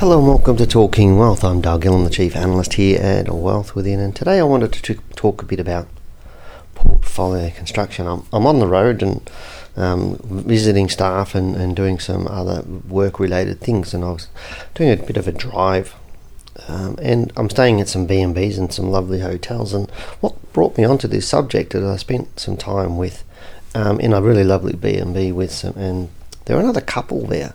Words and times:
Hello 0.00 0.16
and 0.16 0.26
welcome 0.26 0.56
to 0.56 0.66
Talking 0.66 1.18
Wealth. 1.18 1.44
I'm 1.44 1.60
Dale 1.60 1.76
Gillen, 1.76 2.04
the 2.04 2.08
Chief 2.08 2.34
Analyst 2.34 2.72
here 2.72 2.98
at 3.02 3.28
Wealth 3.28 3.74
Within, 3.74 4.00
and 4.00 4.16
today 4.16 4.40
I 4.40 4.44
wanted 4.44 4.72
to 4.72 4.94
talk 5.14 5.42
a 5.42 5.44
bit 5.44 5.60
about 5.60 5.88
portfolio 6.74 7.50
construction. 7.50 8.06
I'm, 8.06 8.24
I'm 8.32 8.46
on 8.46 8.60
the 8.60 8.66
road 8.66 9.02
and 9.02 9.30
um, 9.76 10.18
visiting 10.24 10.88
staff 10.88 11.34
and, 11.34 11.54
and 11.54 11.76
doing 11.76 11.98
some 11.98 12.26
other 12.28 12.62
work 12.88 13.20
related 13.20 13.60
things, 13.60 13.92
and 13.92 14.02
I 14.02 14.12
was 14.12 14.28
doing 14.74 14.90
a 14.90 14.96
bit 14.96 15.18
of 15.18 15.28
a 15.28 15.32
drive. 15.32 15.94
Um, 16.66 16.96
and 17.02 17.30
I'm 17.36 17.50
staying 17.50 17.82
at 17.82 17.88
some 17.90 18.06
B&Bs 18.06 18.56
and 18.56 18.72
some 18.72 18.90
lovely 18.90 19.20
hotels. 19.20 19.74
And 19.74 19.90
what 20.22 20.50
brought 20.54 20.78
me 20.78 20.84
onto 20.84 21.08
this 21.08 21.28
subject 21.28 21.74
is 21.74 21.84
I 21.84 21.96
spent 21.96 22.40
some 22.40 22.56
time 22.56 22.96
with 22.96 23.22
um, 23.74 24.00
in 24.00 24.14
a 24.14 24.22
really 24.22 24.44
lovely 24.44 24.74
B&B 24.74 25.30
with 25.32 25.52
some, 25.52 25.74
and 25.76 26.08
there 26.46 26.56
were 26.56 26.62
another 26.62 26.80
couple 26.80 27.26
there 27.26 27.52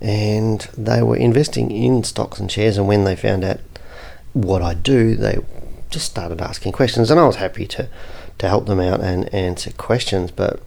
and 0.00 0.60
they 0.76 1.02
were 1.02 1.16
investing 1.16 1.70
in 1.70 2.04
stocks 2.04 2.38
and 2.38 2.50
shares. 2.50 2.76
And 2.76 2.86
when 2.86 3.04
they 3.04 3.16
found 3.16 3.44
out 3.44 3.60
what 4.32 4.62
I 4.62 4.74
do, 4.74 5.16
they 5.16 5.38
just 5.90 6.06
started 6.06 6.40
asking 6.40 6.72
questions, 6.72 7.10
and 7.10 7.18
I 7.18 7.26
was 7.26 7.36
happy 7.36 7.66
to 7.68 7.88
to 8.38 8.48
help 8.48 8.66
them 8.66 8.80
out 8.80 9.00
and 9.00 9.32
answer 9.34 9.72
questions. 9.72 10.30
But 10.30 10.60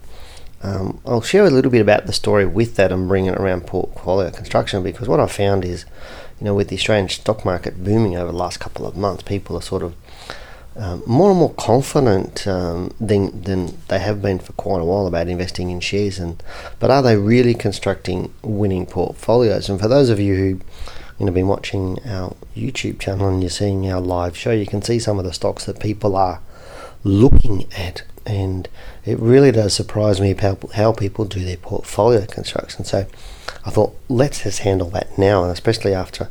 um, 0.62 1.00
I'll 1.06 1.22
share 1.22 1.44
a 1.44 1.50
little 1.50 1.70
bit 1.70 1.80
about 1.80 2.06
the 2.06 2.12
story 2.12 2.44
with 2.44 2.76
that 2.76 2.92
and 2.92 3.08
bring 3.08 3.26
it 3.26 3.36
around 3.36 3.66
portfolio 3.66 4.30
construction 4.30 4.82
because 4.82 5.08
what 5.08 5.20
I 5.20 5.26
found 5.26 5.64
is, 5.64 5.84
you 6.38 6.44
know, 6.44 6.54
with 6.54 6.68
the 6.68 6.76
Australian 6.76 7.08
stock 7.08 7.44
market 7.44 7.82
booming 7.82 8.16
over 8.16 8.32
the 8.32 8.38
last 8.38 8.60
couple 8.60 8.86
of 8.86 8.96
months, 8.96 9.22
people 9.22 9.56
are 9.56 9.62
sort 9.62 9.82
of 9.82 9.94
um, 10.76 11.02
more 11.06 11.30
and 11.30 11.38
more 11.38 11.52
confident 11.54 12.46
um, 12.46 12.94
than 13.00 13.42
than 13.42 13.76
they 13.88 13.98
have 13.98 14.22
been 14.22 14.38
for 14.38 14.52
quite 14.52 14.80
a 14.80 14.84
while 14.84 15.06
about 15.06 15.28
investing 15.28 15.70
in 15.70 15.80
shares. 15.80 16.18
And 16.18 16.42
but 16.78 16.90
are 16.90 17.02
they 17.02 17.16
really 17.16 17.54
constructing 17.54 18.32
winning 18.42 18.86
portfolios? 18.86 19.68
And 19.68 19.80
for 19.80 19.88
those 19.88 20.10
of 20.10 20.20
you 20.20 20.36
who 20.36 20.60
you 21.18 21.26
know 21.26 21.32
been 21.32 21.48
watching 21.48 21.98
our 22.06 22.36
YouTube 22.56 23.00
channel 23.00 23.28
and 23.28 23.42
you're 23.42 23.50
seeing 23.50 23.90
our 23.90 24.00
live 24.00 24.36
show, 24.36 24.52
you 24.52 24.66
can 24.66 24.82
see 24.82 24.98
some 24.98 25.18
of 25.18 25.24
the 25.24 25.32
stocks 25.32 25.64
that 25.64 25.80
people 25.80 26.16
are 26.16 26.40
looking 27.02 27.66
at, 27.72 28.02
and 28.24 28.68
it 29.10 29.18
really 29.18 29.50
does 29.50 29.74
surprise 29.74 30.20
me 30.20 30.34
how, 30.34 30.58
how 30.74 30.92
people 30.92 31.24
do 31.24 31.44
their 31.44 31.56
portfolio 31.56 32.26
construction. 32.26 32.84
So 32.84 33.06
I 33.64 33.70
thought, 33.70 33.94
let's 34.08 34.44
just 34.44 34.60
handle 34.60 34.88
that 34.90 35.18
now, 35.18 35.42
and 35.42 35.52
especially 35.52 35.92
after 35.92 36.28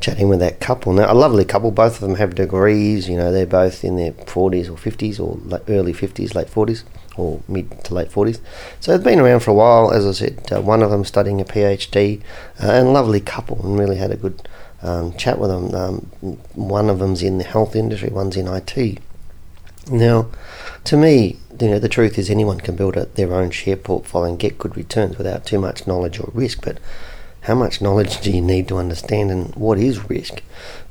chatting 0.00 0.28
with 0.28 0.40
that 0.40 0.60
couple. 0.60 0.92
Now, 0.92 1.12
a 1.12 1.14
lovely 1.14 1.44
couple, 1.44 1.70
both 1.70 1.94
of 1.94 2.00
them 2.00 2.16
have 2.16 2.34
degrees, 2.34 3.08
you 3.08 3.16
know, 3.16 3.30
they're 3.30 3.46
both 3.46 3.84
in 3.84 3.96
their 3.96 4.12
40s 4.12 4.68
or 4.68 4.76
50s 4.76 5.20
or 5.20 5.38
early 5.68 5.92
50s, 5.92 6.34
late 6.34 6.48
40s, 6.48 6.84
or 7.16 7.40
mid 7.46 7.84
to 7.84 7.94
late 7.94 8.10
40s. 8.10 8.40
So 8.80 8.92
they've 8.92 9.04
been 9.04 9.20
around 9.20 9.40
for 9.40 9.50
a 9.50 9.54
while, 9.54 9.92
as 9.92 10.06
I 10.06 10.12
said, 10.12 10.52
uh, 10.52 10.60
one 10.60 10.82
of 10.82 10.90
them 10.90 11.04
studying 11.04 11.40
a 11.40 11.44
PhD, 11.44 12.20
uh, 12.62 12.70
and 12.72 12.92
lovely 12.92 13.20
couple, 13.20 13.64
and 13.64 13.78
really 13.78 13.96
had 13.96 14.10
a 14.10 14.16
good 14.16 14.48
um, 14.82 15.16
chat 15.16 15.38
with 15.38 15.50
them. 15.50 15.74
Um, 15.74 16.38
one 16.54 16.90
of 16.90 16.98
them's 16.98 17.22
in 17.22 17.38
the 17.38 17.44
health 17.44 17.76
industry, 17.76 18.08
one's 18.08 18.36
in 18.36 18.48
IT. 18.48 18.98
Now, 19.90 20.28
to 20.84 20.96
me, 20.96 21.38
you 21.60 21.68
know, 21.68 21.78
the 21.78 21.88
truth 21.88 22.18
is 22.18 22.28
anyone 22.28 22.60
can 22.60 22.76
build 22.76 22.96
a, 22.96 23.06
their 23.06 23.32
own 23.32 23.50
share 23.50 23.76
portfolio 23.76 24.30
and 24.30 24.38
get 24.38 24.58
good 24.58 24.76
returns 24.76 25.16
without 25.18 25.46
too 25.46 25.58
much 25.58 25.86
knowledge 25.86 26.18
or 26.18 26.30
risk. 26.34 26.64
But 26.64 26.78
how 27.42 27.54
much 27.54 27.80
knowledge 27.80 28.20
do 28.22 28.30
you 28.30 28.40
need 28.40 28.68
to 28.68 28.78
understand 28.78 29.30
and 29.30 29.54
what 29.54 29.78
is 29.78 30.08
risk? 30.08 30.42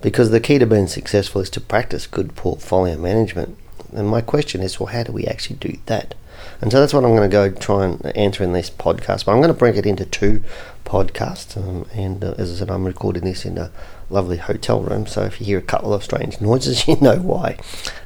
Because 0.01 0.31
the 0.31 0.39
key 0.39 0.59
to 0.59 0.65
being 0.65 0.87
successful 0.87 1.41
is 1.41 1.49
to 1.51 1.61
practice 1.61 2.07
good 2.07 2.35
portfolio 2.35 2.97
management. 2.97 3.57
And 3.93 4.07
my 4.07 4.21
question 4.21 4.61
is, 4.61 4.79
well, 4.79 4.87
how 4.87 5.03
do 5.03 5.11
we 5.11 5.25
actually 5.25 5.57
do 5.57 5.77
that? 5.87 6.15
And 6.61 6.71
so 6.71 6.79
that's 6.79 6.93
what 6.93 7.03
I'm 7.03 7.15
going 7.15 7.29
to 7.29 7.33
go 7.33 7.51
try 7.51 7.85
and 7.85 8.05
answer 8.15 8.43
in 8.43 8.53
this 8.53 8.69
podcast. 8.69 9.25
But 9.25 9.33
I'm 9.33 9.41
going 9.41 9.47
to 9.47 9.53
break 9.53 9.75
it 9.75 9.85
into 9.85 10.05
two 10.05 10.43
podcasts. 10.85 11.55
Um, 11.57 11.87
and 11.93 12.23
uh, 12.23 12.35
as 12.37 12.51
I 12.51 12.55
said, 12.55 12.69
I'm 12.69 12.85
recording 12.85 13.23
this 13.23 13.45
in 13.45 13.57
a 13.57 13.71
lovely 14.09 14.37
hotel 14.37 14.81
room. 14.81 15.07
So 15.07 15.23
if 15.23 15.39
you 15.39 15.45
hear 15.45 15.57
a 15.57 15.63
couple 15.63 15.93
of 15.93 16.03
strange 16.03 16.41
noises, 16.41 16.87
you 16.87 16.97
know 16.99 17.17
why. 17.17 17.57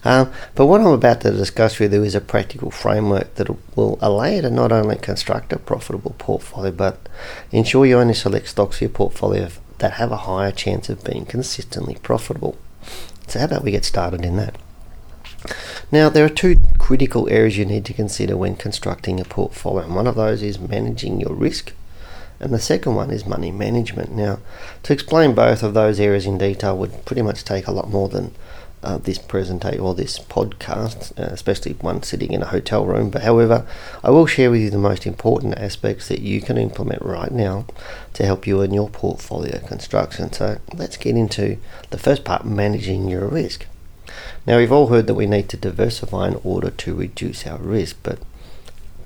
Um, 0.03 0.31
but 0.53 0.67
what 0.67 0.81
I'm 0.81 0.87
about 0.87 1.21
to 1.21 1.31
discuss 1.31 1.79
with 1.79 1.93
you 1.93 2.03
is 2.03 2.15
a 2.15 2.21
practical 2.21 2.71
framework 2.71 3.35
that 3.35 3.49
will 3.75 3.97
allow 4.01 4.25
you 4.25 4.41
to 4.41 4.49
not 4.49 4.71
only 4.71 4.97
construct 4.97 5.51
a 5.51 5.59
profitable 5.59 6.15
portfolio, 6.17 6.71
but 6.71 7.09
ensure 7.51 7.85
you 7.85 7.97
only 7.97 8.13
select 8.13 8.47
stocks 8.47 8.77
for 8.77 8.83
your 8.83 8.91
portfolio 8.91 9.49
that 9.79 9.93
have 9.93 10.11
a 10.11 10.17
higher 10.17 10.51
chance 10.51 10.89
of 10.89 11.03
being 11.03 11.25
consistently 11.25 11.95
profitable. 12.01 12.57
So 13.27 13.39
how 13.39 13.45
about 13.45 13.63
we 13.63 13.71
get 13.71 13.85
started 13.85 14.23
in 14.23 14.37
that? 14.37 14.55
Now, 15.91 16.09
there 16.09 16.25
are 16.25 16.29
two 16.29 16.57
critical 16.79 17.29
areas 17.29 17.57
you 17.57 17.65
need 17.65 17.85
to 17.85 17.93
consider 17.93 18.35
when 18.35 18.55
constructing 18.55 19.19
a 19.19 19.25
portfolio, 19.25 19.85
and 19.85 19.95
one 19.95 20.07
of 20.07 20.15
those 20.15 20.41
is 20.41 20.59
managing 20.59 21.19
your 21.19 21.33
risk, 21.33 21.73
and 22.39 22.51
the 22.51 22.59
second 22.59 22.95
one 22.95 23.11
is 23.11 23.25
money 23.25 23.51
management. 23.51 24.11
Now, 24.11 24.39
to 24.83 24.93
explain 24.93 25.35
both 25.35 25.61
of 25.63 25.73
those 25.73 25.99
areas 25.99 26.25
in 26.25 26.37
detail 26.37 26.77
would 26.77 27.05
pretty 27.05 27.21
much 27.21 27.43
take 27.43 27.67
a 27.67 27.71
lot 27.71 27.89
more 27.89 28.09
than 28.09 28.33
uh, 28.83 28.97
this 28.97 29.17
presentation 29.17 29.79
or 29.79 29.93
this 29.93 30.19
podcast, 30.19 31.17
uh, 31.19 31.33
especially 31.33 31.73
one 31.73 32.03
sitting 32.03 32.31
in 32.31 32.41
a 32.41 32.47
hotel 32.47 32.85
room. 32.85 33.09
But 33.09 33.23
however, 33.23 33.65
I 34.03 34.09
will 34.09 34.27
share 34.27 34.51
with 34.51 34.61
you 34.61 34.69
the 34.69 34.77
most 34.77 35.05
important 35.05 35.57
aspects 35.57 36.07
that 36.07 36.19
you 36.19 36.41
can 36.41 36.57
implement 36.57 37.01
right 37.01 37.31
now 37.31 37.65
to 38.13 38.25
help 38.25 38.45
you 38.45 38.61
in 38.61 38.73
your 38.73 38.89
portfolio 38.89 39.59
construction. 39.59 40.31
So 40.33 40.59
let's 40.73 40.97
get 40.97 41.15
into 41.15 41.57
the 41.89 41.97
first 41.97 42.23
part 42.23 42.45
managing 42.45 43.07
your 43.07 43.27
risk. 43.27 43.65
Now, 44.45 44.57
we've 44.57 44.71
all 44.71 44.87
heard 44.87 45.07
that 45.07 45.15
we 45.15 45.25
need 45.25 45.49
to 45.49 45.57
diversify 45.57 46.27
in 46.27 46.39
order 46.43 46.69
to 46.69 46.95
reduce 46.95 47.45
our 47.47 47.57
risk, 47.57 47.97
but 48.03 48.19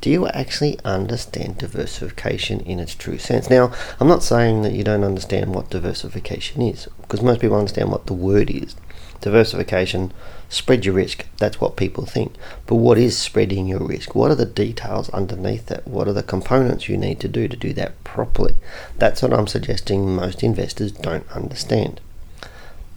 do 0.01 0.09
you 0.09 0.27
actually 0.27 0.79
understand 0.85 1.57
diversification 1.57 2.61
in 2.61 2.79
its 2.79 2.95
true 2.95 3.17
sense? 3.17 3.49
Now, 3.49 3.73
I'm 3.99 4.07
not 4.07 4.23
saying 4.23 4.61
that 4.61 4.71
you 4.71 4.83
don't 4.83 5.03
understand 5.03 5.53
what 5.53 5.69
diversification 5.69 6.61
is, 6.61 6.87
because 7.01 7.21
most 7.21 7.41
people 7.41 7.57
understand 7.57 7.91
what 7.91 8.05
the 8.05 8.13
word 8.13 8.49
is. 8.49 8.75
Diversification, 9.19 10.13
spread 10.47 10.85
your 10.85 10.95
risk, 10.95 11.25
that's 11.37 11.59
what 11.59 11.75
people 11.75 12.05
think. 12.05 12.35
But 12.65 12.75
what 12.75 12.97
is 12.97 13.17
spreading 13.17 13.67
your 13.67 13.85
risk? 13.85 14.15
What 14.15 14.31
are 14.31 14.35
the 14.35 14.45
details 14.45 15.09
underneath 15.09 15.65
that? 15.65 15.85
What 15.85 16.07
are 16.07 16.13
the 16.13 16.23
components 16.23 16.87
you 16.87 16.95
need 16.95 17.19
to 17.19 17.27
do 17.27 17.49
to 17.49 17.57
do 17.57 17.73
that 17.73 18.01
properly? 18.05 18.55
That's 18.97 19.21
what 19.21 19.33
I'm 19.33 19.47
suggesting 19.47 20.15
most 20.15 20.43
investors 20.43 20.93
don't 20.93 21.29
understand. 21.31 21.99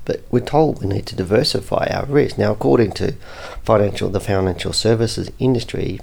But 0.04 0.22
we're 0.30 0.40
told 0.40 0.80
we 0.80 0.88
need 0.88 1.06
to 1.06 1.16
diversify 1.16 1.86
our 1.90 2.06
risk. 2.06 2.38
Now, 2.38 2.52
according 2.52 2.92
to 2.92 3.12
financial, 3.62 4.08
the 4.08 4.20
financial 4.20 4.72
services 4.72 5.30
industry, 5.38 6.00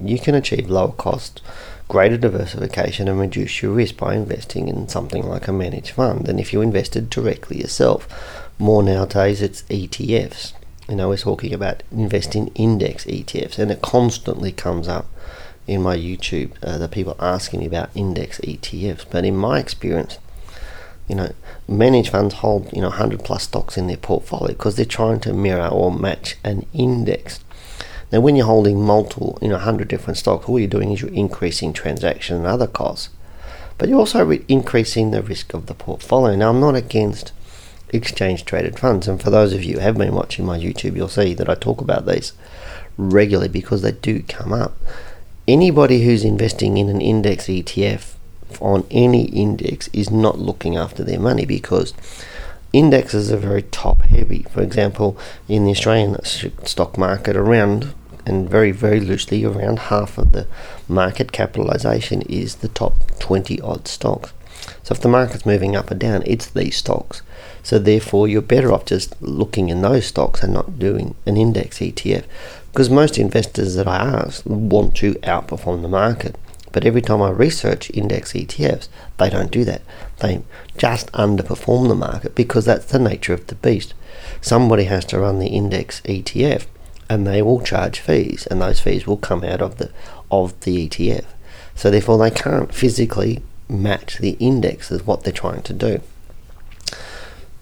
you 0.00 0.18
can 0.18 0.34
achieve 0.34 0.70
lower 0.70 0.92
cost, 0.92 1.42
greater 1.88 2.16
diversification, 2.16 3.08
and 3.08 3.20
reduce 3.20 3.62
your 3.62 3.72
risk 3.72 3.96
by 3.98 4.14
investing 4.14 4.68
in 4.68 4.88
something 4.88 5.26
like 5.26 5.46
a 5.46 5.52
managed 5.52 5.90
fund 5.90 6.26
than 6.26 6.38
if 6.38 6.52
you 6.52 6.62
invested 6.62 7.10
directly 7.10 7.60
yourself. 7.60 8.08
More 8.58 8.82
nowadays, 8.82 9.42
it's 9.42 9.62
ETFs. 9.64 10.52
You 10.88 10.96
know, 10.96 11.08
we're 11.08 11.16
talking 11.16 11.52
about 11.52 11.82
investing 11.90 12.48
index 12.54 13.04
ETFs, 13.04 13.58
and 13.58 13.70
it 13.70 13.82
constantly 13.82 14.52
comes 14.52 14.88
up 14.88 15.06
in 15.66 15.82
my 15.82 15.96
YouTube. 15.96 16.52
Uh, 16.62 16.78
the 16.78 16.88
people 16.88 17.16
asking 17.18 17.60
me 17.60 17.66
about 17.66 17.90
index 17.94 18.38
ETFs, 18.40 19.04
but 19.10 19.24
in 19.24 19.36
my 19.36 19.58
experience, 19.58 20.18
you 21.08 21.14
know, 21.14 21.32
managed 21.68 22.10
funds 22.10 22.34
hold 22.34 22.72
you 22.72 22.80
know 22.80 22.88
100 22.88 23.24
plus 23.24 23.44
stocks 23.44 23.76
in 23.76 23.86
their 23.86 23.96
portfolio 23.96 24.48
because 24.48 24.76
they're 24.76 24.84
trying 24.84 25.20
to 25.20 25.32
mirror 25.32 25.68
or 25.68 25.92
match 25.92 26.36
an 26.44 26.66
index. 26.72 27.40
Now, 28.12 28.20
when 28.20 28.36
you're 28.36 28.46
holding 28.46 28.80
multiple, 28.80 29.38
you 29.42 29.48
know, 29.48 29.56
100 29.56 29.88
different 29.88 30.18
stocks, 30.18 30.48
all 30.48 30.58
you're 30.58 30.68
doing 30.68 30.92
is 30.92 31.00
you're 31.00 31.10
increasing 31.10 31.72
transaction 31.72 32.36
and 32.36 32.46
other 32.46 32.66
costs. 32.68 33.08
but 33.76 33.88
you're 33.88 33.98
also 33.98 34.24
re- 34.24 34.44
increasing 34.46 35.10
the 35.10 35.20
risk 35.20 35.52
of 35.52 35.66
the 35.66 35.74
portfolio. 35.74 36.36
Now, 36.36 36.50
I'm 36.50 36.60
not 36.60 36.76
against 36.76 37.32
exchange 37.92 38.44
traded 38.44 38.78
funds, 38.78 39.08
and 39.08 39.20
for 39.20 39.30
those 39.30 39.52
of 39.52 39.64
you 39.64 39.74
who 39.74 39.80
have 39.80 39.98
been 39.98 40.14
watching 40.14 40.44
my 40.44 40.58
YouTube, 40.58 40.96
you'll 40.96 41.08
see 41.08 41.34
that 41.34 41.48
I 41.48 41.54
talk 41.54 41.80
about 41.80 42.06
these 42.06 42.32
regularly 42.96 43.48
because 43.48 43.82
they 43.82 43.92
do 43.92 44.22
come 44.22 44.52
up. 44.52 44.76
Anybody 45.48 46.04
who's 46.04 46.24
investing 46.24 46.76
in 46.78 46.88
an 46.88 47.00
index 47.00 47.46
ETF 47.46 48.13
on 48.60 48.86
any 48.90 49.24
index 49.26 49.88
is 49.92 50.10
not 50.10 50.38
looking 50.38 50.76
after 50.76 51.02
their 51.04 51.20
money 51.20 51.44
because 51.44 51.94
indexes 52.72 53.30
are 53.32 53.36
very 53.36 53.62
top 53.62 54.02
heavy. 54.02 54.44
For 54.50 54.62
example, 54.62 55.16
in 55.48 55.64
the 55.64 55.70
Australian 55.70 56.22
stock 56.24 56.98
market, 56.98 57.36
around 57.36 57.94
and 58.26 58.48
very, 58.48 58.70
very 58.70 59.00
loosely, 59.00 59.44
around 59.44 59.78
half 59.78 60.18
of 60.18 60.32
the 60.32 60.46
market 60.88 61.30
capitalisation 61.30 62.22
is 62.22 62.56
the 62.56 62.68
top 62.68 62.94
20 63.20 63.60
odd 63.60 63.86
stocks. 63.86 64.32
So 64.82 64.94
if 64.94 65.00
the 65.00 65.08
market's 65.08 65.46
moving 65.46 65.76
up 65.76 65.90
or 65.90 65.94
down, 65.94 66.22
it's 66.26 66.46
these 66.46 66.76
stocks. 66.76 67.22
So 67.62 67.78
therefore, 67.78 68.28
you're 68.28 68.42
better 68.42 68.72
off 68.72 68.86
just 68.86 69.20
looking 69.20 69.68
in 69.68 69.82
those 69.82 70.06
stocks 70.06 70.42
and 70.42 70.52
not 70.52 70.78
doing 70.78 71.14
an 71.26 71.36
index 71.36 71.78
ETF. 71.78 72.24
Because 72.72 72.90
most 72.90 73.18
investors 73.18 73.74
that 73.76 73.86
I 73.86 73.96
ask 73.96 74.44
want 74.46 74.96
to 74.96 75.14
outperform 75.16 75.82
the 75.82 75.88
market. 75.88 76.36
But 76.74 76.84
every 76.84 77.02
time 77.02 77.22
I 77.22 77.30
research 77.30 77.88
index 77.94 78.32
ETFs, 78.32 78.88
they 79.18 79.30
don't 79.30 79.52
do 79.52 79.64
that. 79.64 79.82
They 80.18 80.42
just 80.76 81.10
underperform 81.12 81.86
the 81.86 81.94
market 81.94 82.34
because 82.34 82.64
that's 82.64 82.86
the 82.86 82.98
nature 82.98 83.32
of 83.32 83.46
the 83.46 83.54
beast. 83.54 83.94
Somebody 84.40 84.84
has 84.84 85.04
to 85.06 85.20
run 85.20 85.38
the 85.38 85.46
index 85.46 86.00
ETF 86.00 86.66
and 87.08 87.24
they 87.24 87.42
will 87.42 87.60
charge 87.60 88.00
fees 88.00 88.48
and 88.50 88.60
those 88.60 88.80
fees 88.80 89.06
will 89.06 89.16
come 89.16 89.44
out 89.44 89.62
of 89.62 89.78
the 89.78 89.92
of 90.32 90.58
the 90.62 90.88
ETF. 90.88 91.26
So 91.76 91.92
therefore 91.92 92.18
they 92.18 92.32
can't 92.32 92.74
physically 92.74 93.44
match 93.68 94.18
the 94.18 94.36
index 94.40 94.90
as 94.90 95.06
what 95.06 95.22
they're 95.22 95.32
trying 95.32 95.62
to 95.62 95.72
do. 95.72 96.00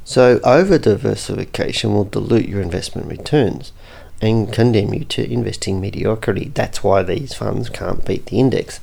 So 0.04 0.40
over 0.42 0.78
diversification 0.78 1.92
will 1.92 2.04
dilute 2.04 2.48
your 2.48 2.62
investment 2.62 3.08
returns 3.08 3.72
and 4.22 4.52
condemn 4.52 4.94
you 4.94 5.04
to 5.04 5.30
investing 5.30 5.80
mediocrity. 5.80 6.52
That's 6.54 6.84
why 6.84 7.02
these 7.02 7.34
funds 7.34 7.68
can't 7.68 8.06
beat 8.06 8.26
the 8.26 8.38
index 8.38 8.78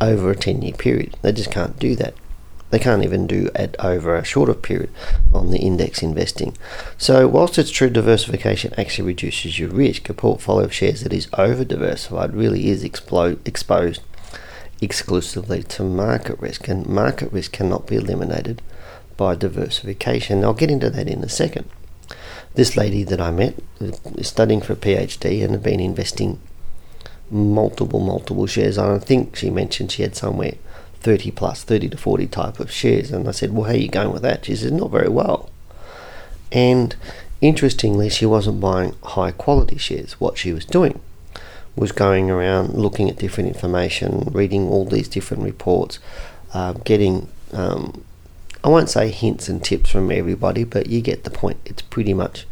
over 0.00 0.30
a 0.30 0.36
10 0.36 0.62
year 0.62 0.72
period. 0.72 1.16
They 1.20 1.30
just 1.32 1.52
can't 1.52 1.78
do 1.78 1.94
that. 1.96 2.14
They 2.70 2.78
can't 2.78 3.04
even 3.04 3.26
do 3.26 3.50
it 3.54 3.76
over 3.78 4.16
a 4.16 4.24
shorter 4.24 4.54
period 4.54 4.88
on 5.34 5.50
the 5.50 5.58
index 5.58 6.02
investing. 6.02 6.56
So, 6.96 7.28
whilst 7.28 7.58
it's 7.58 7.70
true 7.70 7.90
diversification 7.90 8.72
actually 8.78 9.08
reduces 9.08 9.58
your 9.58 9.68
risk, 9.68 10.08
a 10.08 10.14
portfolio 10.14 10.64
of 10.64 10.72
shares 10.72 11.02
that 11.02 11.12
is 11.12 11.28
over 11.34 11.66
diversified 11.66 12.34
really 12.34 12.70
is 12.70 12.82
exposed 12.82 14.00
exclusively 14.80 15.62
to 15.64 15.82
market 15.84 16.40
risk, 16.40 16.66
and 16.66 16.86
market 16.86 17.30
risk 17.30 17.52
cannot 17.52 17.86
be 17.86 17.96
eliminated 17.96 18.62
by 19.18 19.34
diversification. 19.34 20.42
I'll 20.42 20.54
get 20.54 20.70
into 20.70 20.88
that 20.88 21.08
in 21.08 21.22
a 21.22 21.28
second. 21.28 21.68
This 22.54 22.76
lady 22.76 23.02
that 23.04 23.20
I 23.20 23.30
met 23.30 23.54
is 23.80 24.28
studying 24.28 24.60
for 24.60 24.74
a 24.74 24.76
PhD 24.76 25.42
and 25.42 25.52
had 25.52 25.62
been 25.62 25.80
investing 25.80 26.38
multiple, 27.30 28.00
multiple 28.00 28.46
shares. 28.46 28.76
I 28.76 28.98
think 28.98 29.36
she 29.36 29.50
mentioned 29.50 29.90
she 29.90 30.02
had 30.02 30.14
somewhere 30.14 30.54
30 31.00 31.30
plus, 31.32 31.64
30 31.64 31.88
to 31.90 31.96
40 31.96 32.26
type 32.26 32.60
of 32.60 32.70
shares. 32.70 33.10
And 33.10 33.26
I 33.28 33.32
said, 33.32 33.52
Well, 33.52 33.64
how 33.64 33.72
are 33.72 33.76
you 33.76 33.88
going 33.88 34.12
with 34.12 34.22
that? 34.22 34.44
She 34.44 34.54
said, 34.54 34.72
Not 34.72 34.90
very 34.90 35.08
well. 35.08 35.50
And 36.50 36.94
interestingly, 37.40 38.10
she 38.10 38.26
wasn't 38.26 38.60
buying 38.60 38.94
high 39.02 39.32
quality 39.32 39.78
shares. 39.78 40.20
What 40.20 40.36
she 40.36 40.52
was 40.52 40.66
doing 40.66 41.00
was 41.74 41.90
going 41.90 42.30
around 42.30 42.74
looking 42.74 43.08
at 43.08 43.16
different 43.16 43.48
information, 43.48 44.28
reading 44.30 44.68
all 44.68 44.84
these 44.84 45.08
different 45.08 45.42
reports, 45.42 45.98
uh, 46.52 46.74
getting, 46.74 47.28
um, 47.52 48.04
I 48.64 48.68
won't 48.68 48.90
say 48.90 49.10
hints 49.10 49.48
and 49.48 49.62
tips 49.62 49.90
from 49.90 50.10
everybody, 50.10 50.64
but 50.64 50.86
you 50.86 51.00
get 51.00 51.24
the 51.24 51.30
point. 51.30 51.58
It's 51.64 51.82
pretty 51.82 52.14
much 52.14 52.46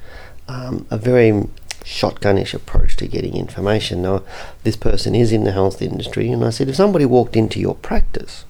um, 0.49 0.87
a 0.91 0.99
very 0.99 1.49
shotgunish 1.85 2.53
approach 2.53 2.97
to 2.97 3.07
getting 3.07 3.37
information. 3.37 4.03
Now, 4.03 4.23
this 4.65 4.77
person 4.77 5.15
is 5.15 5.33
in 5.33 5.45
the 5.45 5.53
health 5.53 5.81
industry, 5.81 6.31
and 6.31 6.45
I 6.45 6.51
said, 6.51 6.69
if 6.69 6.77
somebody 6.77 7.05
walked 7.05 7.37
into 7.37 7.61
your 7.61 7.77
practice 7.77 8.45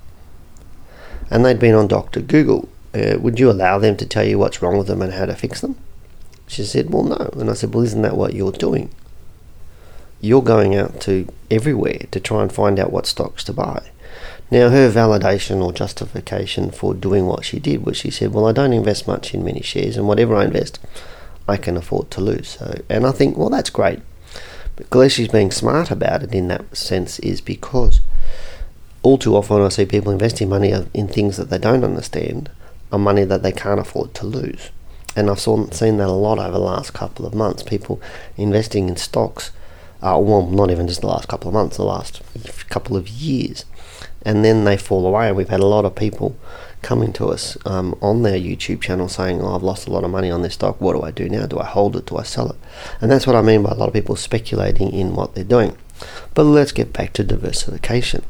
and 1.30 1.44
they'd 1.44 1.58
been 1.58 1.74
on 1.74 1.86
Dr. 1.86 2.20
Google, 2.20 2.68
uh, 2.94 3.18
would 3.20 3.38
you 3.38 3.50
allow 3.50 3.78
them 3.78 3.96
to 3.98 4.06
tell 4.06 4.24
you 4.24 4.38
what's 4.38 4.62
wrong 4.62 4.78
with 4.78 4.88
them 4.88 5.02
and 5.02 5.12
how 5.12 5.26
to 5.26 5.34
fix 5.34 5.60
them? 5.60 5.76
She 6.48 6.64
said, 6.64 6.90
well, 6.92 7.04
no. 7.04 7.30
And 7.38 7.48
I 7.48 7.52
said, 7.52 7.72
well, 7.72 7.84
isn't 7.84 8.02
that 8.02 8.16
what 8.16 8.34
you're 8.34 8.50
doing? 8.50 8.90
You're 10.20 10.42
going 10.42 10.74
out 10.74 11.00
to 11.02 11.28
everywhere 11.50 12.00
to 12.10 12.20
try 12.20 12.42
and 12.42 12.52
find 12.52 12.80
out 12.80 12.92
what 12.92 13.06
stocks 13.06 13.44
to 13.44 13.52
buy. 13.52 13.90
Now, 14.50 14.68
her 14.68 14.90
validation 14.90 15.62
or 15.62 15.72
justification 15.72 16.72
for 16.72 16.92
doing 16.92 17.26
what 17.26 17.44
she 17.44 17.60
did 17.60 17.86
was 17.86 17.96
she 17.96 18.10
said, 18.10 18.32
Well, 18.32 18.46
I 18.46 18.52
don't 18.52 18.72
invest 18.72 19.06
much 19.06 19.32
in 19.32 19.44
many 19.44 19.62
shares, 19.62 19.96
and 19.96 20.08
whatever 20.08 20.34
I 20.34 20.44
invest, 20.44 20.80
I 21.46 21.56
can 21.56 21.76
afford 21.76 22.10
to 22.12 22.20
lose. 22.20 22.48
So, 22.48 22.80
and 22.88 23.06
I 23.06 23.12
think, 23.12 23.36
well, 23.36 23.50
that's 23.50 23.70
great. 23.70 24.00
But 24.76 24.90
Gillespie's 24.90 25.28
being 25.28 25.50
smart 25.50 25.90
about 25.90 26.22
it 26.22 26.34
in 26.34 26.48
that 26.48 26.76
sense 26.76 27.18
is 27.20 27.40
because 27.40 28.00
all 29.02 29.18
too 29.18 29.36
often 29.36 29.62
I 29.62 29.68
see 29.68 29.86
people 29.86 30.12
investing 30.12 30.48
money 30.48 30.72
in 30.94 31.08
things 31.08 31.36
that 31.36 31.50
they 31.50 31.58
don't 31.58 31.84
understand 31.84 32.50
are 32.92 32.98
money 32.98 33.24
that 33.24 33.42
they 33.42 33.52
can't 33.52 33.80
afford 33.80 34.14
to 34.14 34.26
lose. 34.26 34.70
And 35.16 35.30
I've 35.30 35.40
saw, 35.40 35.68
seen 35.70 35.96
that 35.98 36.08
a 36.08 36.12
lot 36.12 36.38
over 36.38 36.52
the 36.52 36.58
last 36.58 36.92
couple 36.92 37.26
of 37.26 37.34
months. 37.34 37.62
People 37.62 38.00
investing 38.36 38.88
in 38.88 38.96
stocks, 38.96 39.50
uh, 40.02 40.18
well, 40.20 40.46
not 40.46 40.70
even 40.70 40.86
just 40.86 41.00
the 41.00 41.08
last 41.08 41.28
couple 41.28 41.48
of 41.48 41.54
months, 41.54 41.76
the 41.76 41.84
last 41.84 42.22
couple 42.68 42.96
of 42.96 43.08
years. 43.08 43.64
And 44.22 44.44
then 44.44 44.64
they 44.64 44.76
fall 44.76 45.06
away. 45.06 45.28
And 45.28 45.36
we've 45.36 45.48
had 45.48 45.60
a 45.60 45.66
lot 45.66 45.84
of 45.84 45.94
people 45.94 46.36
coming 46.82 47.12
to 47.14 47.28
us 47.28 47.56
um, 47.66 47.98
on 48.00 48.22
their 48.22 48.38
YouTube 48.38 48.80
channel 48.80 49.08
saying, 49.08 49.40
"Oh, 49.40 49.54
I've 49.54 49.62
lost 49.62 49.88
a 49.88 49.90
lot 49.90 50.04
of 50.04 50.10
money 50.10 50.30
on 50.30 50.42
this 50.42 50.54
stock. 50.54 50.80
What 50.80 50.94
do 50.94 51.02
I 51.02 51.10
do 51.10 51.28
now? 51.28 51.46
Do 51.46 51.58
I 51.58 51.66
hold 51.66 51.96
it? 51.96 52.06
Do 52.06 52.16
I 52.16 52.22
sell 52.22 52.50
it?" 52.50 52.56
And 53.00 53.10
that's 53.10 53.26
what 53.26 53.36
I 53.36 53.42
mean 53.42 53.62
by 53.62 53.70
a 53.70 53.74
lot 53.74 53.88
of 53.88 53.94
people 53.94 54.16
speculating 54.16 54.92
in 54.92 55.14
what 55.14 55.34
they're 55.34 55.44
doing. 55.44 55.76
But 56.34 56.44
let's 56.44 56.72
get 56.72 56.92
back 56.92 57.12
to 57.14 57.24
diversification. 57.24 58.24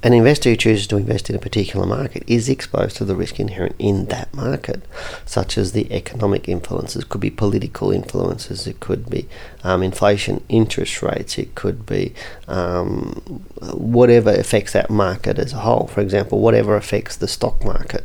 An 0.00 0.12
investor 0.12 0.50
who 0.50 0.56
chooses 0.56 0.86
to 0.88 0.96
invest 0.96 1.28
in 1.28 1.34
a 1.34 1.40
particular 1.40 1.84
market 1.84 2.22
is 2.28 2.48
exposed 2.48 2.96
to 2.96 3.04
the 3.04 3.16
risk 3.16 3.40
inherent 3.40 3.74
in 3.80 4.06
that 4.06 4.32
market, 4.32 4.82
such 5.26 5.58
as 5.58 5.72
the 5.72 5.92
economic 5.92 6.48
influences. 6.48 7.02
Could 7.02 7.20
be 7.20 7.30
political 7.30 7.90
influences, 7.90 8.68
it 8.68 8.78
could 8.78 9.10
be 9.10 9.28
um, 9.64 9.82
inflation, 9.82 10.44
interest 10.48 11.02
rates, 11.02 11.36
it 11.36 11.56
could 11.56 11.84
be 11.84 12.14
um, 12.46 13.42
whatever 13.72 14.30
affects 14.30 14.72
that 14.72 14.88
market 14.88 15.36
as 15.36 15.52
a 15.52 15.58
whole. 15.58 15.88
For 15.88 16.00
example, 16.00 16.38
whatever 16.38 16.76
affects 16.76 17.16
the 17.16 17.26
stock 17.26 17.64
market 17.64 18.04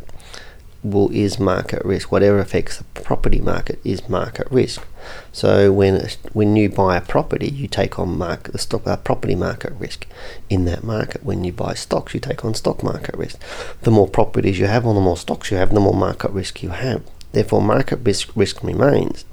will 0.83 1.09
is 1.11 1.39
market 1.39 1.83
risk. 1.85 2.11
Whatever 2.11 2.39
affects 2.39 2.77
the 2.77 2.83
property 3.01 3.39
market 3.39 3.79
is 3.83 4.07
market 4.09 4.47
risk. 4.51 4.85
So 5.31 5.71
when 5.71 6.07
when 6.33 6.55
you 6.55 6.69
buy 6.69 6.97
a 6.97 7.01
property, 7.01 7.49
you 7.49 7.67
take 7.67 7.97
on 7.97 8.17
market 8.17 8.51
the 8.51 8.57
stock 8.57 8.85
uh, 8.85 8.97
property 8.97 9.35
market 9.35 9.73
risk 9.73 10.05
in 10.49 10.65
that 10.65 10.83
market. 10.83 11.23
When 11.23 11.43
you 11.43 11.53
buy 11.53 11.73
stocks, 11.73 12.13
you 12.13 12.19
take 12.19 12.43
on 12.43 12.53
stock 12.53 12.83
market 12.83 13.15
risk. 13.15 13.39
The 13.81 13.91
more 13.91 14.07
properties 14.07 14.59
you 14.59 14.67
have, 14.67 14.85
or 14.85 14.93
the 14.93 14.99
more 14.99 15.17
stocks 15.17 15.51
you 15.51 15.57
have, 15.57 15.73
the 15.73 15.79
more 15.79 15.95
market 15.95 16.31
risk 16.31 16.61
you 16.61 16.69
have. 16.69 17.03
Therefore, 17.31 17.61
market 17.61 17.99
risk 18.03 18.35
risk 18.35 18.61
remains, 18.63 19.25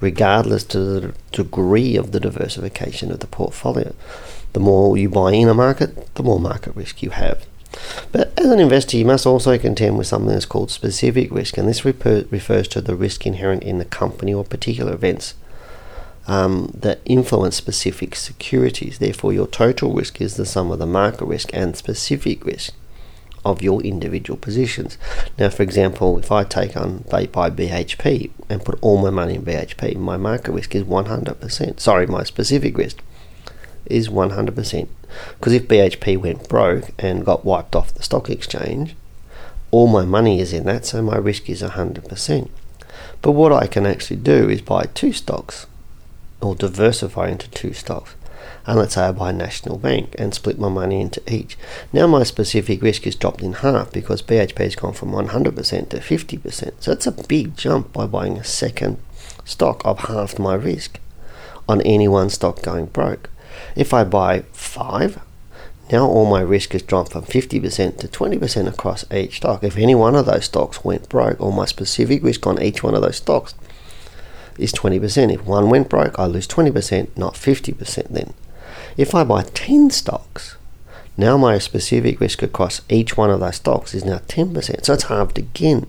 regardless 0.00 0.64
to 0.64 0.78
the 0.78 1.14
degree 1.32 1.96
of 1.96 2.12
the 2.12 2.20
diversification 2.20 3.10
of 3.10 3.20
the 3.20 3.26
portfolio. 3.26 3.94
The 4.52 4.60
more 4.60 4.96
you 4.96 5.08
buy 5.08 5.32
in 5.32 5.48
a 5.48 5.54
market, 5.54 6.14
the 6.14 6.22
more 6.22 6.38
market 6.38 6.76
risk 6.76 7.02
you 7.02 7.10
have. 7.10 7.44
But 8.12 8.32
as 8.38 8.46
an 8.46 8.60
investor, 8.60 8.96
you 8.96 9.04
must 9.04 9.26
also 9.26 9.58
contend 9.58 9.98
with 9.98 10.06
something 10.06 10.32
that's 10.32 10.46
called 10.46 10.70
specific 10.70 11.30
risk, 11.30 11.56
and 11.56 11.68
this 11.68 11.84
refer- 11.84 12.26
refers 12.30 12.68
to 12.68 12.80
the 12.80 12.94
risk 12.96 13.26
inherent 13.26 13.62
in 13.62 13.78
the 13.78 13.84
company 13.84 14.32
or 14.32 14.44
particular 14.44 14.92
events 14.92 15.34
um, 16.26 16.72
that 16.78 17.00
influence 17.04 17.56
specific 17.56 18.14
securities. 18.14 18.98
Therefore, 18.98 19.32
your 19.32 19.46
total 19.46 19.92
risk 19.92 20.20
is 20.20 20.36
the 20.36 20.46
sum 20.46 20.70
of 20.70 20.78
the 20.78 20.86
market 20.86 21.26
risk 21.26 21.50
and 21.52 21.76
specific 21.76 22.44
risk 22.44 22.72
of 23.44 23.60
your 23.60 23.82
individual 23.82 24.38
positions. 24.38 24.96
Now, 25.38 25.50
for 25.50 25.62
example, 25.62 26.18
if 26.18 26.32
I 26.32 26.44
take 26.44 26.76
on 26.76 27.04
buy 27.10 27.26
BHP 27.26 28.30
and 28.48 28.64
put 28.64 28.78
all 28.80 28.96
my 28.96 29.10
money 29.10 29.34
in 29.34 29.44
BHP, 29.44 29.96
my 29.96 30.16
market 30.16 30.52
risk 30.52 30.74
is 30.74 30.84
100%. 30.84 31.80
Sorry, 31.80 32.06
my 32.06 32.24
specific 32.24 32.78
risk 32.78 33.02
is 33.86 34.08
100%. 34.08 34.88
Because 35.38 35.52
if 35.52 35.68
BHP 35.68 36.18
went 36.18 36.48
broke 36.48 36.90
and 36.98 37.24
got 37.24 37.44
wiped 37.44 37.76
off 37.76 37.94
the 37.94 38.02
stock 38.02 38.30
exchange, 38.30 38.94
all 39.70 39.86
my 39.86 40.04
money 40.04 40.40
is 40.40 40.52
in 40.52 40.64
that, 40.64 40.86
so 40.86 41.02
my 41.02 41.16
risk 41.16 41.50
is 41.50 41.62
100%. 41.62 42.48
But 43.22 43.32
what 43.32 43.52
I 43.52 43.66
can 43.66 43.86
actually 43.86 44.16
do 44.16 44.48
is 44.48 44.60
buy 44.60 44.84
two 44.94 45.12
stocks 45.12 45.66
or 46.40 46.54
diversify 46.54 47.28
into 47.28 47.50
two 47.50 47.72
stocks. 47.72 48.14
And 48.66 48.78
let's 48.78 48.94
say 48.94 49.02
I 49.02 49.12
buy 49.12 49.32
National 49.32 49.78
Bank 49.78 50.14
and 50.18 50.34
split 50.34 50.58
my 50.58 50.68
money 50.68 51.00
into 51.00 51.22
each. 51.32 51.58
Now 51.92 52.06
my 52.06 52.22
specific 52.22 52.82
risk 52.82 53.06
is 53.06 53.14
dropped 53.14 53.42
in 53.42 53.54
half 53.54 53.92
because 53.92 54.22
BHP 54.22 54.58
has 54.58 54.76
gone 54.76 54.92
from 54.92 55.10
100% 55.10 55.88
to 55.88 55.98
50%. 55.98 56.72
So 56.80 56.92
it's 56.92 57.06
a 57.06 57.12
big 57.12 57.56
jump 57.56 57.92
by 57.92 58.06
buying 58.06 58.38
a 58.38 58.44
second 58.44 58.98
stock. 59.44 59.82
I've 59.84 60.00
halved 60.00 60.38
my 60.38 60.54
risk 60.54 60.98
on 61.68 61.80
any 61.82 62.08
one 62.08 62.30
stock 62.30 62.62
going 62.62 62.86
broke. 62.86 63.28
If 63.76 63.92
I 63.92 64.04
buy 64.04 64.44
five, 64.52 65.20
Now 65.92 66.06
all 66.06 66.24
my 66.24 66.40
risk 66.40 66.72
has 66.72 66.82
dropped 66.82 67.12
from 67.12 67.24
50% 67.24 67.98
to 67.98 68.08
20% 68.08 68.68
across 68.68 69.04
each 69.12 69.36
stock. 69.36 69.62
If 69.62 69.76
any 69.76 69.94
one 69.94 70.16
of 70.16 70.26
those 70.26 70.46
stocks 70.46 70.84
went 70.84 71.08
broke, 71.08 71.40
all 71.40 71.52
my 71.52 71.66
specific 71.66 72.22
risk 72.22 72.46
on 72.46 72.62
each 72.62 72.82
one 72.82 72.94
of 72.94 73.02
those 73.02 73.16
stocks 73.16 73.54
is 74.58 74.72
20%. 74.72 75.32
If 75.32 75.44
one 75.44 75.68
went 75.68 75.90
broke, 75.90 76.18
I 76.18 76.26
lose 76.26 76.48
20%, 76.48 77.16
not 77.16 77.34
50% 77.34 78.08
then. 78.08 78.32
If 78.96 79.14
I 79.14 79.24
buy 79.24 79.42
10 79.42 79.90
stocks, 79.90 80.56
now 81.16 81.36
my 81.36 81.58
specific 81.58 82.18
risk 82.18 82.42
across 82.42 82.80
each 82.88 83.16
one 83.16 83.30
of 83.30 83.40
those 83.40 83.56
stocks 83.56 83.94
is 83.94 84.04
now 84.04 84.18
10%. 84.18 84.84
So 84.84 84.94
it's 84.94 85.04
halved 85.04 85.38
again. 85.38 85.86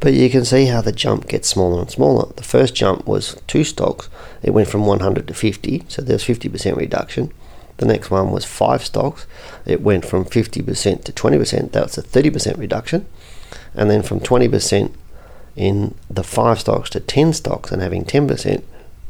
But 0.00 0.14
you 0.14 0.30
can 0.30 0.44
see 0.44 0.66
how 0.66 0.80
the 0.80 0.92
jump 0.92 1.28
gets 1.28 1.48
smaller 1.48 1.80
and 1.80 1.90
smaller. 1.90 2.32
The 2.36 2.42
first 2.42 2.74
jump 2.74 3.06
was 3.06 3.40
two 3.46 3.64
stocks. 3.64 4.08
It 4.42 4.52
went 4.52 4.68
from 4.68 4.86
100 4.86 5.26
to 5.28 5.34
50, 5.34 5.84
so 5.88 6.02
there's 6.02 6.24
50% 6.24 6.76
reduction. 6.76 7.32
The 7.78 7.86
next 7.86 8.10
one 8.10 8.30
was 8.30 8.44
five 8.44 8.84
stocks. 8.84 9.26
It 9.64 9.80
went 9.80 10.04
from 10.04 10.24
50% 10.24 11.04
to 11.04 11.12
20%. 11.12 11.72
That's 11.72 11.98
a 11.98 12.02
30% 12.02 12.58
reduction. 12.58 13.06
And 13.74 13.90
then 13.90 14.02
from 14.02 14.20
20% 14.20 14.92
in 15.56 15.94
the 16.10 16.24
five 16.24 16.60
stocks 16.60 16.90
to 16.90 17.00
10 17.00 17.32
stocks 17.32 17.70
and 17.72 17.82
having 17.82 18.04
10%, 18.04 18.46
it 18.46 18.64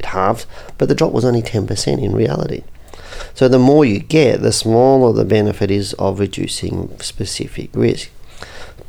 halves. 0.05 0.45
But 0.77 0.87
the 0.87 0.95
drop 0.95 1.11
was 1.11 1.25
only 1.25 1.41
10% 1.41 2.01
in 2.01 2.13
reality. 2.13 2.63
So 3.33 3.47
the 3.47 3.59
more 3.59 3.85
you 3.85 3.99
get, 3.99 4.41
the 4.41 4.51
smaller 4.51 5.13
the 5.13 5.25
benefit 5.25 5.71
is 5.71 5.93
of 5.93 6.19
reducing 6.19 6.97
specific 6.99 7.69
risk. 7.73 8.09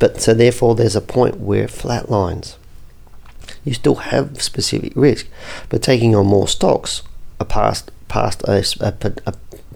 But 0.01 0.21
so 0.21 0.35
therefore, 0.35 0.75
there's 0.75 0.97
a 0.97 1.01
point 1.01 1.39
where 1.39 1.65
it 1.65 1.71
flatlines. 1.71 2.57
You 3.65 3.75
still 3.75 3.97
have 3.97 4.43
specific 4.43 4.93
risk, 4.97 5.29
but 5.69 5.83
taking 5.83 6.17
on 6.17 6.27
more 6.27 6.49
stocks 6.49 7.03
past 7.45 7.91
past 8.09 8.43
a, 8.45 8.65
a, 8.81 9.13
a 9.27 9.35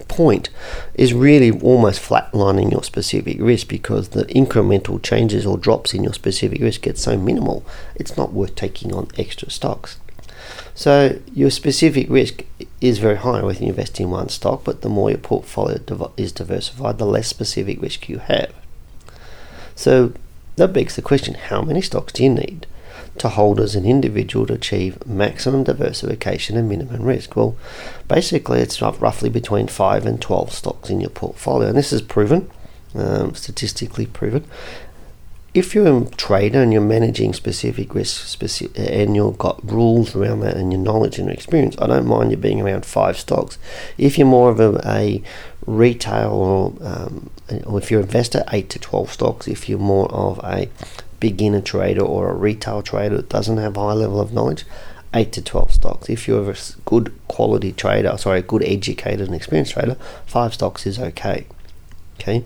point 0.08 0.50
is 0.94 1.14
really 1.14 1.50
almost 1.60 2.00
flatlining 2.02 2.72
your 2.72 2.82
specific 2.82 3.36
risk 3.40 3.68
because 3.68 4.08
the 4.08 4.24
incremental 4.26 5.02
changes 5.02 5.46
or 5.46 5.56
drops 5.56 5.94
in 5.94 6.02
your 6.02 6.12
specific 6.12 6.60
risk 6.60 6.82
get 6.82 6.98
so 6.98 7.16
minimal, 7.16 7.64
it's 7.94 8.16
not 8.16 8.32
worth 8.32 8.54
taking 8.54 8.92
on 8.92 9.08
extra 9.16 9.50
stocks. 9.50 9.98
So 10.74 11.20
your 11.32 11.50
specific 11.50 12.10
risk 12.10 12.42
is 12.80 12.98
very 12.98 13.16
high 13.16 13.42
when 13.42 13.56
you 13.56 13.68
invest 13.68 14.00
in 14.00 14.10
one 14.10 14.28
stock, 14.28 14.64
but 14.64 14.82
the 14.82 14.88
more 14.88 15.10
your 15.10 15.18
portfolio 15.18 15.78
is 16.16 16.32
diversified, 16.32 16.98
the 16.98 17.06
less 17.06 17.28
specific 17.28 17.80
risk 17.80 18.08
you 18.08 18.18
have. 18.18 18.52
So 19.76 20.12
that 20.56 20.72
begs 20.72 20.96
the 20.96 21.02
question: 21.02 21.34
How 21.34 21.62
many 21.62 21.80
stocks 21.80 22.12
do 22.12 22.22
you 22.22 22.30
need 22.30 22.66
to 23.18 23.28
hold 23.28 23.60
as 23.60 23.76
an 23.76 23.84
individual 23.84 24.46
to 24.46 24.54
achieve 24.54 25.04
maximum 25.06 25.64
diversification 25.64 26.56
and 26.56 26.68
minimum 26.68 27.02
risk? 27.02 27.36
Well, 27.36 27.56
basically, 28.08 28.60
it's 28.60 28.80
roughly 28.80 29.30
between 29.30 29.68
five 29.68 30.06
and 30.06 30.20
twelve 30.20 30.52
stocks 30.52 30.90
in 30.90 31.00
your 31.00 31.10
portfolio, 31.10 31.68
and 31.68 31.78
this 31.78 31.92
is 31.92 32.02
proven, 32.02 32.50
um, 32.94 33.34
statistically 33.34 34.06
proven 34.06 34.44
if 35.54 35.74
you're 35.74 36.02
a 36.02 36.04
trader 36.16 36.60
and 36.60 36.72
you're 36.72 36.82
managing 36.82 37.32
specific 37.32 37.94
risks 37.94 38.28
specific, 38.28 38.76
and 38.76 39.14
you've 39.14 39.38
got 39.38 39.64
rules 39.64 40.14
around 40.16 40.40
that 40.40 40.56
and 40.56 40.72
your 40.72 40.82
knowledge 40.82 41.18
and 41.18 41.30
experience, 41.30 41.76
I 41.78 41.86
don't 41.86 42.06
mind 42.06 42.32
you 42.32 42.36
being 42.36 42.60
around 42.60 42.84
five 42.84 43.16
stocks. 43.16 43.56
If 43.96 44.18
you're 44.18 44.26
more 44.26 44.50
of 44.50 44.58
a, 44.58 44.80
a 44.84 45.22
retail 45.66 46.30
or, 46.30 46.72
um, 46.82 47.30
or 47.64 47.78
if 47.78 47.90
you're 47.90 48.00
an 48.00 48.06
investor, 48.06 48.44
eight 48.52 48.68
to 48.70 48.78
12 48.78 49.12
stocks. 49.12 49.48
If 49.48 49.68
you're 49.68 49.78
more 49.78 50.10
of 50.12 50.40
a 50.42 50.68
beginner 51.20 51.60
trader 51.60 52.02
or 52.02 52.28
a 52.28 52.34
retail 52.34 52.82
trader 52.82 53.16
that 53.16 53.28
doesn't 53.28 53.56
have 53.56 53.76
high 53.76 53.92
level 53.92 54.20
of 54.20 54.32
knowledge, 54.32 54.64
8 55.14 55.32
to 55.32 55.42
12 55.42 55.72
stocks. 55.72 56.10
If 56.10 56.26
you're 56.26 56.50
a 56.50 56.56
good 56.84 57.14
quality 57.28 57.72
trader, 57.72 58.18
sorry, 58.18 58.40
a 58.40 58.42
good 58.42 58.64
educated 58.64 59.20
and 59.20 59.34
experienced 59.34 59.72
trader, 59.72 59.96
5 60.26 60.54
stocks 60.54 60.86
is 60.86 60.98
okay. 60.98 61.46
Okay. 62.16 62.44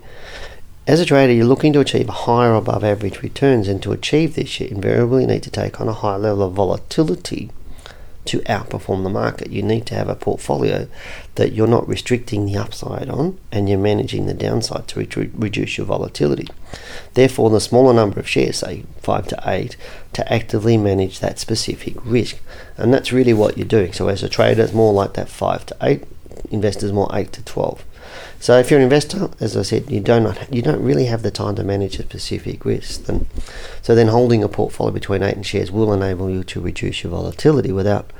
As 0.89 0.99
a 0.99 1.05
trader, 1.05 1.31
you're 1.31 1.45
looking 1.45 1.71
to 1.73 1.81
achieve 1.81 2.09
higher 2.09 2.55
above 2.55 2.83
average 2.83 3.21
returns, 3.21 3.67
and 3.67 3.79
to 3.83 3.91
achieve 3.91 4.33
this, 4.33 4.59
you 4.59 4.65
invariably 4.69 5.27
need 5.27 5.43
to 5.43 5.51
take 5.51 5.79
on 5.79 5.87
a 5.87 5.93
high 5.93 6.15
level 6.15 6.41
of 6.41 6.53
volatility 6.53 7.51
to 8.25 8.39
outperform 8.39 9.03
the 9.03 9.09
market. 9.11 9.51
You 9.51 9.61
need 9.61 9.85
to 9.85 9.93
have 9.93 10.09
a 10.09 10.15
portfolio 10.15 10.87
that 11.35 11.53
you're 11.53 11.67
not 11.67 11.87
restricting 11.87 12.47
the 12.47 12.57
upside 12.57 13.07
on 13.07 13.37
and 13.51 13.69
you're 13.69 13.77
managing 13.77 14.25
the 14.25 14.33
downside 14.33 14.87
to 14.87 15.01
re- 15.01 15.29
reduce 15.35 15.77
your 15.77 15.85
volatility. 15.85 16.47
Therefore, 17.13 17.51
the 17.51 17.61
smaller 17.61 17.93
number 17.93 18.19
of 18.19 18.27
shares, 18.27 18.57
say 18.57 18.83
5 19.03 19.27
to 19.27 19.43
8, 19.45 19.77
to 20.13 20.33
actively 20.33 20.75
manage 20.75 21.19
that 21.19 21.37
specific 21.37 22.03
risk. 22.03 22.37
And 22.77 22.91
that's 22.91 23.13
really 23.13 23.33
what 23.33 23.59
you're 23.59 23.67
doing. 23.67 23.93
So, 23.93 24.07
as 24.07 24.23
a 24.23 24.27
trader, 24.27 24.63
it's 24.63 24.73
more 24.73 24.93
like 24.93 25.13
that 25.13 25.29
5 25.29 25.67
to 25.67 25.77
8, 25.83 26.03
investors 26.49 26.91
more 26.91 27.11
8 27.13 27.31
to 27.33 27.43
12. 27.43 27.85
So 28.41 28.57
if 28.57 28.71
you're 28.71 28.79
an 28.79 28.85
investor, 28.85 29.29
as 29.41 29.57
I 29.57 29.63
said, 29.63 29.91
you 29.91 29.99
don't 29.99 30.37
you 30.49 30.61
don't 30.61 30.81
really 30.81 31.05
have 31.05 31.23
the 31.23 31.31
time 31.31 31.55
to 31.55 31.63
manage 31.63 31.99
a 31.99 32.03
specific 32.03 32.63
risk. 32.63 33.03
Then, 33.03 33.27
so 33.81 33.93
then 33.93 34.07
holding 34.07 34.43
a 34.43 34.47
portfolio 34.47 34.93
between 34.93 35.23
eight 35.23 35.35
and 35.35 35.45
shares 35.45 35.71
will 35.71 35.91
enable 35.91 36.29
you 36.29 36.45
to 36.45 36.61
reduce 36.61 37.03
your 37.03 37.11
volatility 37.11 37.73
without 37.73 38.11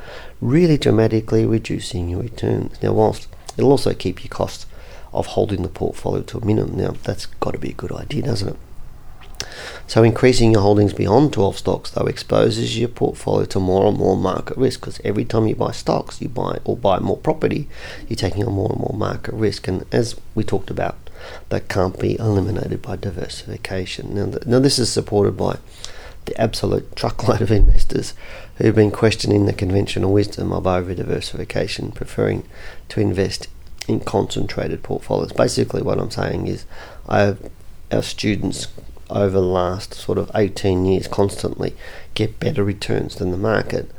really 0.42 0.78
dramatically 0.78 1.46
reducing 1.46 2.10
your 2.10 2.22
returns. 2.22 2.82
Now, 2.84 2.92
whilst 2.94 3.30
it'll 3.58 3.72
also 3.72 3.94
keep 3.94 4.24
your 4.24 4.30
cost 4.30 4.66
of 5.14 5.28
holding 5.28 5.64
the 5.64 5.70
portfolio 5.70 6.22
to 6.24 6.38
a 6.38 6.46
minimum. 6.46 6.78
Now, 6.78 6.96
that's 7.04 7.26
got 7.26 7.52
to 7.52 7.58
be 7.58 7.70
a 7.70 7.74
good 7.74 7.92
idea, 7.92 8.24
doesn't 8.24 8.50
it? 8.50 8.58
So 9.88 10.04
increasing 10.04 10.52
your 10.52 10.62
holdings 10.62 10.94
beyond 10.94 11.34
12 11.34 11.58
stocks 11.58 11.92
though 11.92 12.06
exposes 12.06 12.78
your 12.78 12.90
portfolio 12.90 13.46
to 13.46 13.60
more 13.60 13.88
and 13.88 13.98
more 13.98 14.16
market 14.16 14.58
risk 14.58 14.82
because 14.82 15.00
every 15.04 15.26
time 15.26 15.48
you 15.48 15.56
buy 15.56 15.72
stocks 15.72 16.22
you 16.22 16.30
buy 16.30 16.60
or 16.64 16.78
buy 16.78 17.00
more 17.00 17.18
property 17.18 17.68
you're 18.08 18.18
taking 18.18 18.46
on 18.46 18.54
more 18.54 18.72
and 18.72 18.80
more 18.80 18.96
market 18.96 19.34
risk 19.34 19.68
and 19.68 19.86
as 19.92 20.16
we 20.36 20.44
talked 20.44 20.70
about 20.70 20.96
that 21.50 21.68
can't 21.68 22.00
be 22.00 22.18
eliminated 22.18 22.82
by 22.82 22.96
diversification. 22.96 24.16
Now, 24.16 24.38
now 24.46 24.60
this 24.60 24.80
is 24.80 24.92
supported 24.92 25.38
by 25.38 25.58
the 26.26 26.40
absolute 26.40 26.96
truckload 26.96 27.42
of 27.42 27.52
investors 27.64 28.14
who've 28.58 28.76
been 28.76 28.92
questioning 28.92 29.46
the 29.46 29.54
conventional 29.54 30.14
wisdom 30.14 30.52
of 30.52 30.68
over 30.68 30.94
diversification, 30.94 31.92
preferring 31.92 32.48
to 32.90 33.02
invest 33.02 33.48
in 33.88 34.00
concentrated 34.00 34.84
portfolios. 34.84 35.34
Basically, 35.34 35.82
what 35.82 36.00
I'm 36.00 36.12
saying 36.12 36.48
is, 36.48 36.66
I 37.08 37.22
have 37.22 37.52
our 37.92 38.04
students 38.04 38.68
over 39.10 39.40
the 39.40 39.42
last 39.42 39.94
sort 39.94 40.18
of 40.18 40.32
18 40.36 40.86
years 40.86 41.08
constantly 41.08 41.76
get 42.14 42.40
better 42.40 42.64
returns 42.64 43.16
than 43.16 43.32
the 43.32 43.38
market 43.38 43.90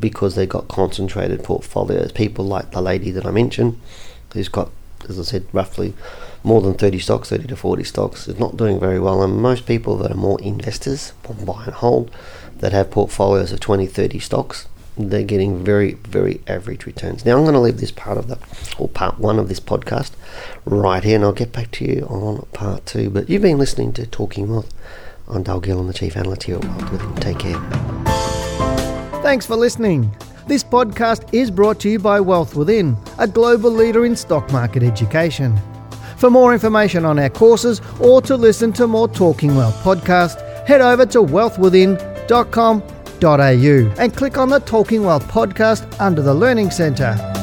because 0.00 0.34
they've 0.34 0.48
got 0.48 0.68
concentrated 0.68 1.42
portfolios. 1.42 2.12
People 2.12 2.44
like 2.44 2.70
the 2.70 2.80
lady 2.80 3.10
that 3.10 3.26
I 3.26 3.30
mentioned, 3.30 3.80
who's 4.32 4.48
got, 4.48 4.70
as 5.08 5.18
I 5.18 5.22
said, 5.22 5.46
roughly 5.52 5.94
more 6.42 6.60
than 6.60 6.74
30 6.74 6.98
stocks, 6.98 7.30
30 7.30 7.48
to 7.48 7.56
40 7.56 7.84
stocks, 7.84 8.28
is 8.28 8.38
not 8.38 8.56
doing 8.56 8.80
very 8.80 8.98
well. 8.98 9.22
And 9.22 9.36
most 9.36 9.66
people 9.66 9.96
that 9.98 10.10
are 10.10 10.16
more 10.16 10.40
investors, 10.40 11.12
buy 11.22 11.64
and 11.64 11.74
hold, 11.74 12.10
that 12.58 12.72
have 12.72 12.90
portfolios 12.90 13.52
of 13.52 13.60
20, 13.60 13.86
30 13.86 14.18
stocks, 14.18 14.66
they're 14.96 15.24
getting 15.24 15.64
very, 15.64 15.94
very 15.94 16.40
average 16.46 16.86
returns. 16.86 17.24
Now, 17.24 17.36
I'm 17.36 17.42
going 17.42 17.54
to 17.54 17.60
leave 17.60 17.78
this 17.78 17.90
part 17.90 18.16
of 18.16 18.28
the, 18.28 18.38
or 18.78 18.88
part 18.88 19.18
one 19.18 19.38
of 19.38 19.48
this 19.48 19.60
podcast 19.60 20.12
right 20.64 21.02
here, 21.02 21.16
and 21.16 21.24
I'll 21.24 21.32
get 21.32 21.52
back 21.52 21.70
to 21.72 21.84
you 21.84 22.06
on 22.06 22.46
part 22.52 22.86
two. 22.86 23.10
But 23.10 23.28
you've 23.28 23.42
been 23.42 23.58
listening 23.58 23.92
to 23.94 24.06
Talking 24.06 24.48
Wealth. 24.48 24.72
I'm 25.28 25.42
Dale 25.42 25.60
Gillen, 25.60 25.86
the 25.86 25.92
Chief 25.92 26.16
Analyst 26.16 26.44
here 26.44 26.56
at 26.56 26.64
Wealth 26.64 26.92
Within. 26.92 27.14
Take 27.16 27.38
care. 27.40 27.58
Thanks 29.22 29.46
for 29.46 29.56
listening. 29.56 30.14
This 30.46 30.62
podcast 30.62 31.32
is 31.32 31.50
brought 31.50 31.80
to 31.80 31.88
you 31.88 31.98
by 31.98 32.20
Wealth 32.20 32.54
Within, 32.54 32.96
a 33.18 33.26
global 33.26 33.70
leader 33.70 34.04
in 34.04 34.14
stock 34.14 34.52
market 34.52 34.82
education. 34.82 35.58
For 36.18 36.30
more 36.30 36.52
information 36.52 37.04
on 37.04 37.18
our 37.18 37.30
courses 37.30 37.80
or 37.98 38.20
to 38.22 38.36
listen 38.36 38.72
to 38.74 38.86
more 38.86 39.08
Talking 39.08 39.56
Wealth 39.56 39.76
podcasts, 39.82 40.40
head 40.66 40.82
over 40.82 41.06
to 41.06 41.18
wealthwithin.com.au 41.18 42.93
and 43.98 44.14
click 44.14 44.36
on 44.36 44.50
the 44.50 44.60
Talking 44.60 45.02
Wealth 45.02 45.26
podcast 45.28 45.98
under 45.98 46.20
the 46.20 46.34
Learning 46.34 46.70
Centre. 46.70 47.33